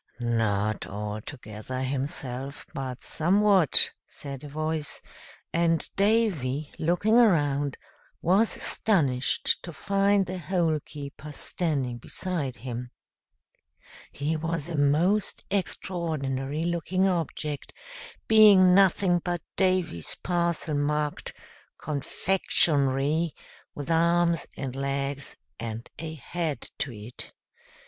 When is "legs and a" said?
24.75-26.15